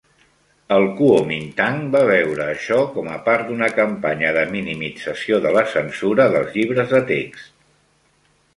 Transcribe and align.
El 0.77 0.85
Kuomintang 0.99 1.77
va 1.95 2.01
veure 2.11 2.47
això 2.53 2.79
com 2.95 3.11
a 3.17 3.19
part 3.29 3.45
d'una 3.51 3.69
campanya 3.81 4.33
de 4.39 4.47
minimització 4.55 5.41
de 5.47 5.55
la 5.59 5.65
censura 5.77 6.29
dels 6.37 6.53
llibres 6.59 6.93
de 6.97 7.07
text. 7.17 7.57